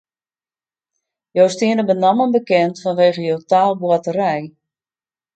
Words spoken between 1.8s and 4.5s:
benammen bekend fanwege jo taalboarterij.